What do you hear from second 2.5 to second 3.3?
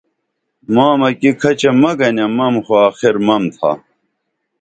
تہ آخر